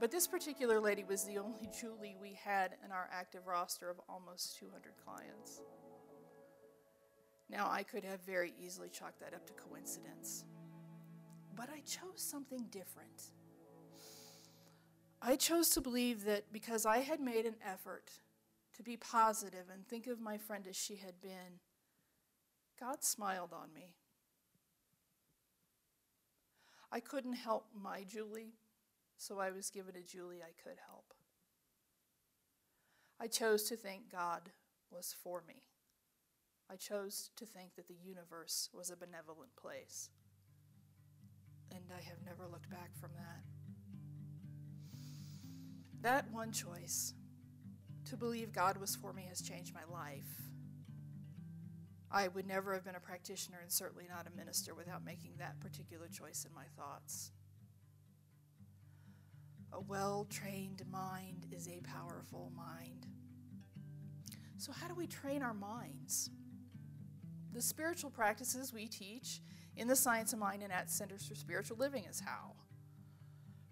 But 0.01 0.11
this 0.11 0.27
particular 0.27 0.81
lady 0.81 1.05
was 1.05 1.25
the 1.25 1.39
only 1.39 1.69
Julie 1.81 2.17
we 2.21 2.33
had 2.33 2.73
in 2.85 2.91
our 2.91 3.09
active 3.13 3.47
roster 3.47 3.89
of 3.89 4.01
almost 4.09 4.59
200 4.59 4.93
clients. 5.05 5.63
Now, 7.49 7.69
I 7.71 7.83
could 7.83 8.05
have 8.05 8.21
very 8.23 8.53
easily 8.61 8.89
chalked 8.89 9.21
that 9.21 9.35
up 9.35 9.47
to 9.47 9.53
coincidence, 9.53 10.45
but 11.55 11.69
I 11.71 11.81
chose 11.81 12.21
something 12.21 12.67
different. 12.71 13.31
I 15.23 15.37
chose 15.37 15.71
to 15.71 15.81
believe 15.81 16.25
that 16.25 16.53
because 16.53 16.85
I 16.85 16.99
had 16.99 17.21
made 17.21 17.47
an 17.47 17.57
effort 17.65 18.11
to 18.77 18.83
be 18.83 18.97
positive 18.97 19.67
and 19.73 19.87
think 19.87 20.07
of 20.07 20.21
my 20.21 20.37
friend 20.37 20.67
as 20.69 20.77
she 20.77 20.97
had 20.97 21.21
been, 21.23 21.61
God 22.79 23.05
smiled 23.05 23.53
on 23.53 23.73
me. 23.73 23.95
I 26.91 27.01
couldn't 27.01 27.35
help 27.35 27.67
my 27.75 28.05
Julie, 28.05 28.55
so 29.17 29.39
I 29.39 29.51
was 29.51 29.71
given 29.71 29.97
a 29.97 30.03
Julie 30.03 30.43
I 30.43 30.53
could 30.63 30.79
help. 30.87 31.15
I 33.21 33.27
chose 33.27 33.65
to 33.65 33.77
think 33.77 34.11
God 34.11 34.51
was 34.91 35.15
for 35.23 35.43
me. 35.47 35.63
I 36.71 36.77
chose 36.77 37.31
to 37.37 37.47
think 37.47 37.75
that 37.77 37.89
the 37.89 37.95
universe 37.95 38.69
was 38.73 38.91
a 38.91 38.97
benevolent 38.97 39.55
place. 39.57 40.11
And 41.71 41.85
I 41.91 42.03
have 42.03 42.25
never 42.25 42.47
looked 42.51 42.71
back 42.71 42.95
from 43.01 43.11
that. 43.15 43.43
That 46.03 46.31
one 46.31 46.53
choice, 46.53 47.15
to 48.07 48.17
believe 48.17 48.53
God 48.53 48.77
was 48.77 48.95
for 48.95 49.13
me, 49.13 49.27
has 49.29 49.41
changed 49.41 49.75
my 49.75 49.85
life. 49.91 50.51
I 52.11 52.29
would 52.29 52.47
never 52.47 52.75
have 52.75 52.85
been 52.85 52.95
a 52.95 53.01
practitioner 53.01 53.59
and 53.61 53.73
certainly 53.73 54.07
not 54.09 54.27
a 54.27 54.37
minister 54.37 54.75
without 54.75 55.05
making 55.05 55.33
that 55.39 55.61
particular 55.61 56.09
choice 56.09 56.45
in 56.45 56.55
my 56.55 56.67
thoughts. 56.77 57.33
A 59.75 59.81
well 59.81 60.25
trained 60.31 60.83
mind 60.91 61.47
is 61.51 61.67
a 61.67 61.81
powerful 61.81 62.53
mind. 62.57 63.07
So, 64.57 64.71
how 64.71 64.87
do 64.87 64.95
we 64.95 65.09
train 65.09 65.43
our 65.43 65.53
minds? 65.53 66.31
The 67.53 67.61
spiritual 67.61 68.11
practices 68.11 68.73
we 68.73 68.87
teach 68.87 69.41
in 69.77 69.89
the 69.89 69.97
Science 69.97 70.33
of 70.33 70.39
Mind 70.39 70.63
and 70.63 70.73
at 70.73 70.91
Centers 70.91 71.27
for 71.27 71.35
Spiritual 71.35 71.77
Living 71.77 72.05
is 72.05 72.21
how. 72.21 72.53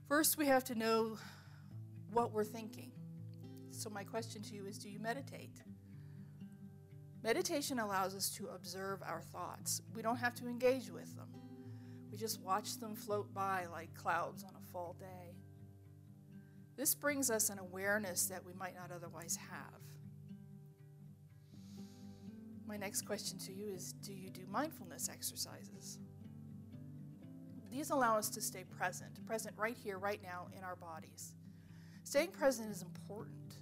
First, 0.09 0.37
we 0.37 0.47
have 0.47 0.65
to 0.65 0.75
know 0.75 1.19
what 2.13 2.33
we're 2.33 2.45
thinking. 2.45 2.91
So, 3.71 3.89
my 3.89 4.03
question 4.03 4.43
to 4.43 4.55
you 4.55 4.67
is 4.67 4.79
do 4.79 4.91
you 4.91 4.99
meditate? 4.99 5.63
Meditation 7.23 7.79
allows 7.79 8.17
us 8.17 8.29
to 8.31 8.49
observe 8.49 9.01
our 9.07 9.21
thoughts. 9.21 9.81
We 9.95 10.03
don't 10.03 10.17
have 10.17 10.35
to 10.37 10.49
engage 10.49 10.91
with 10.91 11.15
them, 11.15 11.29
we 12.11 12.19
just 12.19 12.41
watch 12.41 12.79
them 12.79 12.97
float 12.97 13.33
by 13.33 13.67
like 13.71 13.95
clouds 13.95 14.43
on 14.43 14.51
a 14.57 14.73
fall 14.73 14.97
day. 14.99 15.32
This 16.83 16.97
brings 16.97 17.31
us 17.31 17.49
an 17.49 17.61
awareness 17.61 18.27
that 18.27 18.45
we 18.45 18.55
might 18.55 18.75
not 18.75 18.91
otherwise 18.91 19.39
have. 19.53 19.81
My 22.67 22.77
next 22.77 23.03
question 23.03 23.39
to 23.39 23.53
you 23.53 23.69
is 23.69 23.93
Do 23.93 24.13
you 24.13 24.31
do 24.31 24.43
mindfulness 24.51 25.09
exercises? 25.09 26.01
These 27.71 27.91
allow 27.91 28.17
us 28.17 28.29
to 28.31 28.41
stay 28.41 28.65
present, 28.65 29.25
present 29.25 29.55
right 29.57 29.77
here, 29.77 29.97
right 29.97 30.21
now 30.25 30.49
in 30.59 30.65
our 30.65 30.75
bodies. 30.75 31.35
Staying 32.03 32.33
present 32.33 32.69
is 32.69 32.83
important 32.83 33.55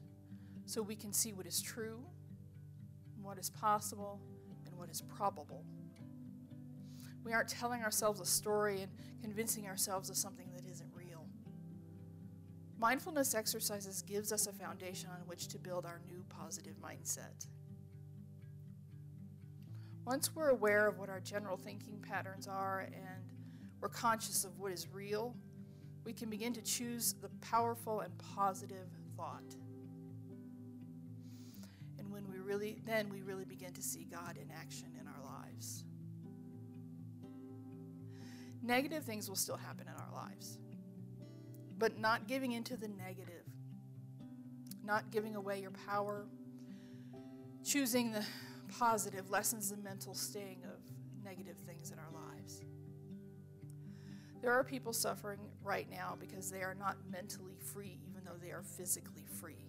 so 0.65 0.81
we 0.81 0.97
can 0.97 1.13
see 1.13 1.35
what 1.35 1.45
is 1.45 1.61
true, 1.61 2.03
what 3.21 3.37
is 3.37 3.51
possible, 3.51 4.19
and 4.65 4.75
what 4.79 4.89
is 4.89 5.03
probable. 5.03 5.63
We 7.23 7.35
aren't 7.35 7.51
telling 7.51 7.83
ourselves 7.83 8.19
a 8.19 8.25
story 8.25 8.81
and 8.81 8.91
convincing 9.21 9.67
ourselves 9.67 10.09
of 10.09 10.17
something 10.17 10.49
that 10.55 10.65
isn't. 10.65 10.90
Mindfulness 12.81 13.35
exercises 13.35 14.01
gives 14.01 14.33
us 14.33 14.47
a 14.47 14.53
foundation 14.53 15.11
on 15.11 15.19
which 15.27 15.49
to 15.49 15.59
build 15.59 15.85
our 15.85 16.01
new 16.09 16.25
positive 16.31 16.77
mindset. 16.83 17.47
Once 20.07 20.35
we're 20.35 20.49
aware 20.49 20.87
of 20.87 20.99
what 20.99 21.11
our 21.11 21.21
general 21.21 21.59
thinking 21.59 21.99
patterns 22.01 22.49
are 22.49 22.81
and 22.81 23.35
we're 23.83 23.91
conscious 23.91 24.47
of 24.47 24.59
what 24.59 24.73
is 24.73 24.89
real, 24.95 25.37
we 26.07 26.15
can 26.15 26.31
begin 26.31 26.55
to 26.55 26.63
choose 26.63 27.15
the 27.21 27.29
powerful 27.43 28.01
and 28.01 28.17
positive 28.17 28.89
thought. 29.15 29.55
And 31.99 32.11
when 32.11 32.27
we 32.31 32.39
really 32.39 32.81
then 32.87 33.11
we 33.11 33.21
really 33.21 33.45
begin 33.45 33.75
to 33.75 33.83
see 33.83 34.07
God 34.11 34.39
in 34.39 34.51
action 34.51 34.89
in 34.99 35.07
our 35.07 35.23
lives. 35.23 35.85
Negative 38.63 39.05
things 39.05 39.29
will 39.29 39.37
still 39.37 39.59
happen 39.59 39.87
in 39.87 39.93
our 40.03 40.25
lives. 40.25 40.59
But 41.81 41.99
not 41.99 42.29
giving 42.29 42.53
into 42.53 42.77
the 42.77 42.89
negative, 42.89 43.47
not 44.85 45.11
giving 45.11 45.35
away 45.35 45.63
your 45.63 45.73
power, 45.87 46.27
choosing 47.65 48.13
the 48.13 48.23
positive 48.79 49.31
lessens 49.31 49.71
the 49.71 49.79
mental 49.79 50.15
sting 50.15 50.59
of 50.65 50.79
negative 51.25 51.57
things 51.67 51.91
in 51.91 51.99
our 51.99 52.11
lives. 52.13 52.63
There 54.43 54.53
are 54.53 54.63
people 54.63 54.93
suffering 54.93 55.41
right 55.63 55.91
now 55.91 56.19
because 56.21 56.51
they 56.51 56.61
are 56.61 56.75
not 56.75 56.99
mentally 57.11 57.57
free, 57.73 57.99
even 58.11 58.25
though 58.25 58.39
they 58.43 58.51
are 58.51 58.63
physically 58.63 59.25
free. 59.41 59.65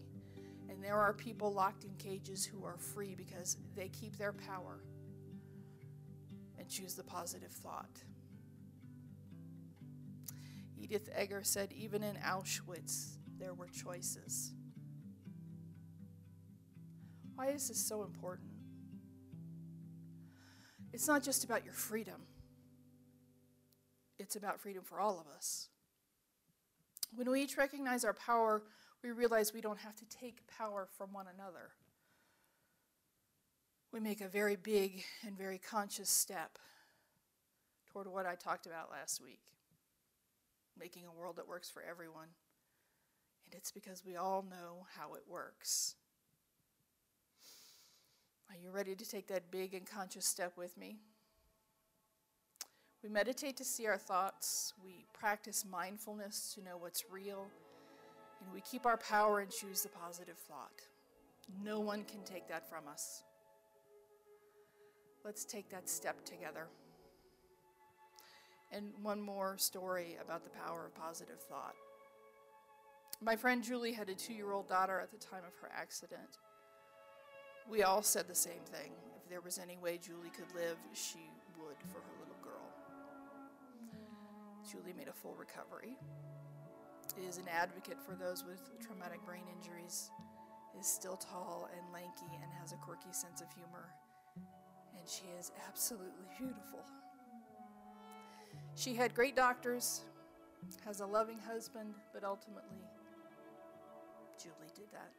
And 0.69 0.83
there 0.83 0.97
are 0.97 1.13
people 1.13 1.53
locked 1.53 1.85
in 1.85 1.91
cages 1.95 2.45
who 2.45 2.65
are 2.65 2.77
free 2.77 3.15
because 3.15 3.55
they 3.73 3.87
keep 3.87 4.17
their 4.17 4.33
power 4.33 4.83
and 6.59 6.67
choose 6.67 6.93
the 6.93 7.03
positive 7.03 7.51
thought. 7.51 8.03
Edith 10.81 11.09
Eger 11.21 11.43
said, 11.43 11.71
even 11.71 12.01
in 12.01 12.15
Auschwitz, 12.15 13.17
there 13.37 13.53
were 13.53 13.67
choices. 13.67 14.51
Why 17.35 17.49
is 17.49 17.67
this 17.67 17.85
so 17.85 18.03
important? 18.03 18.49
It's 20.91 21.07
not 21.07 21.23
just 21.23 21.43
about 21.43 21.63
your 21.63 21.73
freedom, 21.73 22.21
it's 24.17 24.35
about 24.35 24.59
freedom 24.59 24.83
for 24.83 24.99
all 24.99 25.19
of 25.19 25.27
us. 25.35 25.69
When 27.15 27.29
we 27.29 27.43
each 27.43 27.57
recognize 27.57 28.03
our 28.03 28.13
power, 28.13 28.63
we 29.03 29.11
realize 29.11 29.53
we 29.53 29.61
don't 29.61 29.79
have 29.79 29.95
to 29.97 30.05
take 30.05 30.47
power 30.47 30.87
from 30.97 31.13
one 31.13 31.25
another. 31.33 31.71
We 33.91 33.99
make 33.99 34.21
a 34.21 34.27
very 34.27 34.55
big 34.55 35.03
and 35.25 35.37
very 35.37 35.57
conscious 35.57 36.09
step 36.09 36.57
toward 37.91 38.07
what 38.07 38.25
I 38.25 38.35
talked 38.35 38.65
about 38.65 38.89
last 38.89 39.21
week 39.21 39.41
making 40.79 41.03
a 41.05 41.11
world 41.11 41.35
that 41.37 41.47
works 41.47 41.69
for 41.69 41.83
everyone. 41.83 42.27
And 43.45 43.55
it's 43.55 43.71
because 43.71 44.03
we 44.05 44.15
all 44.15 44.45
know 44.49 44.85
how 44.97 45.13
it 45.13 45.23
works. 45.27 45.95
Are 48.49 48.57
you 48.61 48.71
ready 48.71 48.95
to 48.95 49.09
take 49.09 49.27
that 49.27 49.49
big 49.51 49.73
and 49.73 49.85
conscious 49.85 50.25
step 50.25 50.57
with 50.57 50.77
me? 50.77 50.97
We 53.03 53.09
meditate 53.09 53.57
to 53.57 53.63
see 53.63 53.87
our 53.87 53.97
thoughts, 53.97 54.73
we 54.83 55.05
practice 55.13 55.65
mindfulness 55.69 56.53
to 56.53 56.63
know 56.63 56.77
what's 56.77 57.05
real, 57.09 57.47
and 58.41 58.53
we 58.53 58.61
keep 58.61 58.85
our 58.85 58.97
power 58.97 59.39
and 59.39 59.49
choose 59.49 59.81
the 59.81 59.89
positive 59.89 60.37
thought. 60.37 60.81
No 61.63 61.79
one 61.79 62.03
can 62.03 62.23
take 62.23 62.47
that 62.47 62.69
from 62.69 62.87
us. 62.87 63.23
Let's 65.23 65.45
take 65.45 65.69
that 65.69 65.89
step 65.89 66.23
together. 66.25 66.67
And 68.71 68.91
one 69.01 69.21
more 69.21 69.57
story 69.57 70.17
about 70.23 70.43
the 70.43 70.49
power 70.49 70.85
of 70.85 70.95
positive 70.95 71.39
thought. 71.41 71.75
My 73.21 73.35
friend 73.35 73.63
Julie 73.63 73.91
had 73.91 74.09
a 74.09 74.15
two 74.15 74.33
year 74.33 74.51
old 74.51 74.67
daughter 74.67 74.99
at 74.99 75.11
the 75.11 75.17
time 75.17 75.43
of 75.45 75.53
her 75.61 75.69
accident. 75.75 76.39
We 77.69 77.83
all 77.83 78.01
said 78.01 78.27
the 78.27 78.35
same 78.35 78.63
thing. 78.65 78.93
If 79.15 79.29
there 79.29 79.41
was 79.41 79.59
any 79.59 79.77
way 79.77 79.97
Julie 79.97 80.31
could 80.35 80.53
live, 80.55 80.77
she 80.93 81.29
would 81.59 81.77
for 81.91 81.99
her 81.99 82.15
little 82.19 82.41
girl. 82.43 82.67
Julie 84.69 84.93
made 84.97 85.07
a 85.07 85.13
full 85.13 85.35
recovery. 85.37 85.97
Is 87.27 87.37
an 87.37 87.47
advocate 87.51 87.97
for 87.99 88.15
those 88.15 88.45
with 88.45 88.61
traumatic 88.79 89.23
brain 89.25 89.43
injuries, 89.53 90.09
is 90.79 90.87
still 90.87 91.17
tall 91.17 91.69
and 91.77 91.93
lanky 91.93 92.31
and 92.41 92.51
has 92.59 92.71
a 92.71 92.77
quirky 92.77 93.11
sense 93.11 93.41
of 93.41 93.47
humor. 93.53 93.91
And 94.97 95.07
she 95.07 95.25
is 95.37 95.51
absolutely 95.67 96.25
beautiful. 96.39 96.79
She 98.81 98.95
had 98.95 99.13
great 99.13 99.35
doctors, 99.35 100.01
has 100.83 101.01
a 101.01 101.05
loving 101.05 101.37
husband, 101.37 101.93
but 102.11 102.23
ultimately, 102.23 102.81
Julie 104.41 104.71
did 104.73 104.91
that. 104.91 105.11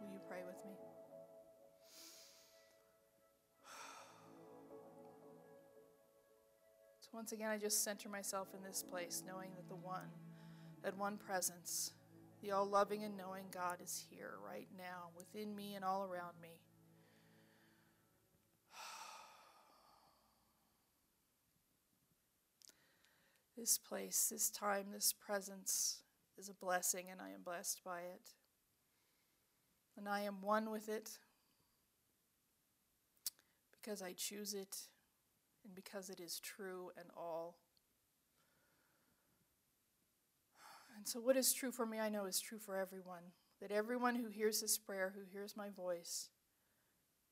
Will 0.00 0.14
you 0.14 0.20
pray 0.26 0.40
with 0.46 0.56
me? 0.64 0.72
So, 7.02 7.10
once 7.12 7.32
again, 7.32 7.50
I 7.50 7.58
just 7.58 7.84
center 7.84 8.08
myself 8.08 8.48
in 8.56 8.62
this 8.66 8.82
place, 8.82 9.22
knowing 9.26 9.50
that 9.56 9.68
the 9.68 9.76
one, 9.76 10.08
that 10.82 10.96
one 10.96 11.18
presence, 11.18 11.92
the 12.42 12.52
all 12.52 12.64
loving 12.64 13.04
and 13.04 13.14
knowing 13.14 13.44
God 13.52 13.76
is 13.84 14.02
here 14.08 14.38
right 14.42 14.68
now, 14.78 15.10
within 15.14 15.54
me 15.54 15.74
and 15.74 15.84
all 15.84 16.04
around 16.10 16.40
me. 16.40 16.60
This 23.56 23.78
place, 23.78 24.28
this 24.30 24.50
time, 24.50 24.86
this 24.92 25.12
presence 25.12 26.02
is 26.36 26.48
a 26.48 26.54
blessing, 26.54 27.06
and 27.10 27.20
I 27.20 27.30
am 27.30 27.42
blessed 27.42 27.82
by 27.84 28.00
it 28.00 28.32
and 29.96 30.08
I 30.08 30.20
am 30.20 30.42
one 30.42 30.70
with 30.70 30.88
it 30.88 31.18
because 33.72 34.02
I 34.02 34.12
choose 34.12 34.54
it 34.54 34.76
and 35.64 35.74
because 35.74 36.10
it 36.10 36.20
is 36.20 36.38
true 36.38 36.90
and 36.98 37.08
all. 37.16 37.56
And 40.96 41.06
so, 41.06 41.20
what 41.20 41.36
is 41.36 41.52
true 41.52 41.72
for 41.72 41.86
me, 41.86 41.98
I 41.98 42.08
know 42.08 42.24
is 42.24 42.40
true 42.40 42.58
for 42.58 42.76
everyone. 42.76 43.22
That 43.60 43.70
everyone 43.70 44.16
who 44.16 44.28
hears 44.28 44.60
this 44.60 44.76
prayer, 44.76 45.14
who 45.14 45.22
hears 45.30 45.56
my 45.56 45.70
voice, 45.70 46.28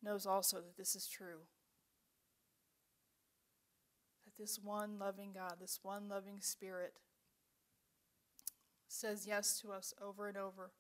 knows 0.02 0.26
also 0.26 0.56
that 0.56 0.76
this 0.76 0.94
is 0.94 1.06
true. 1.06 1.40
This 4.38 4.58
one 4.62 4.98
loving 4.98 5.30
God, 5.32 5.54
this 5.60 5.78
one 5.82 6.08
loving 6.08 6.40
Spirit, 6.40 6.94
says 8.88 9.26
yes 9.26 9.60
to 9.60 9.72
us 9.72 9.94
over 10.02 10.28
and 10.28 10.36
over, 10.36 10.72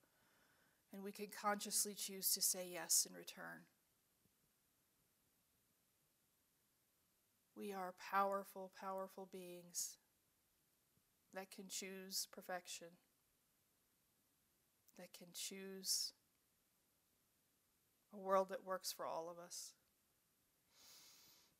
and 0.92 1.02
we 1.02 1.12
can 1.12 1.26
consciously 1.28 1.94
choose 1.94 2.32
to 2.32 2.40
say 2.40 2.68
yes 2.72 3.06
in 3.08 3.16
return. 3.16 3.66
We 7.56 7.72
are 7.72 7.94
powerful, 8.10 8.72
powerful 8.80 9.28
beings 9.30 9.98
that 11.32 11.50
can 11.50 11.66
choose 11.68 12.26
perfection, 12.32 12.88
that 14.98 15.12
can 15.16 15.28
choose 15.32 16.12
a 18.12 18.18
world 18.18 18.48
that 18.50 18.64
works 18.64 18.92
for 18.92 19.06
all 19.06 19.28
of 19.30 19.44
us. 19.44 19.72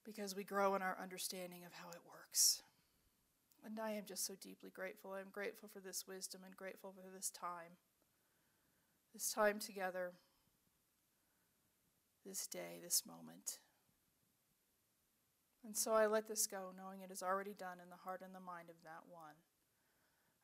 Because 0.04 0.36
we 0.36 0.44
grow 0.44 0.74
in 0.74 0.82
our 0.82 0.96
understanding 1.02 1.64
of 1.64 1.72
how 1.72 1.88
it 1.88 2.00
works. 2.06 2.62
And 3.64 3.80
I 3.80 3.92
am 3.92 4.04
just 4.06 4.26
so 4.26 4.34
deeply 4.38 4.70
grateful. 4.70 5.14
I'm 5.14 5.32
grateful 5.32 5.70
for 5.72 5.80
this 5.80 6.04
wisdom 6.06 6.42
and 6.44 6.54
grateful 6.54 6.92
for 6.92 7.08
this 7.10 7.30
time. 7.30 7.78
This 9.14 9.32
time 9.32 9.58
together, 9.58 10.12
this 12.26 12.46
day, 12.46 12.80
this 12.82 13.04
moment. 13.06 13.58
And 15.64 15.72
so 15.72 15.96
I 15.96 16.04
let 16.04 16.28
this 16.28 16.46
go, 16.46 16.76
knowing 16.76 17.00
it 17.00 17.10
is 17.10 17.22
already 17.22 17.56
done 17.56 17.80
in 17.80 17.88
the 17.88 18.04
heart 18.04 18.20
and 18.20 18.34
the 18.34 18.44
mind 18.44 18.68
of 18.68 18.76
that 18.84 19.08
one. 19.08 19.40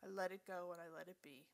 I 0.00 0.08
let 0.08 0.32
it 0.32 0.48
go 0.48 0.72
and 0.72 0.80
I 0.80 0.88
let 0.88 1.08
it 1.12 1.20
be. 1.20 1.44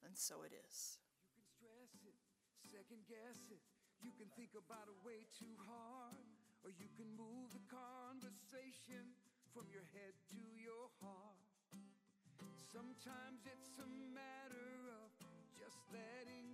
And 0.00 0.16
so 0.16 0.40
it 0.40 0.56
is. 0.56 0.96
You 1.36 1.44
can 1.44 1.44
stress 1.44 1.92
it, 2.08 2.16
second 2.64 3.04
guess 3.04 3.52
it. 3.52 3.60
You 4.00 4.16
can 4.16 4.32
think 4.32 4.56
about 4.56 4.88
it 4.88 4.96
way 5.04 5.28
too 5.36 5.52
hard, 5.68 6.29
or 6.64 6.70
you 6.76 6.88
can 6.96 7.08
move 7.16 7.48
the 7.52 7.64
conversation 7.70 9.16
from 9.52 9.66
your 9.72 9.86
head 9.96 10.12
to 10.34 10.42
your 10.60 10.88
heart. 11.00 11.40
Sometimes 12.70 13.42
it's 13.46 13.76
a 13.82 13.88
matter 14.14 14.72
of 15.02 15.10
just 15.58 15.80
letting 15.90 16.49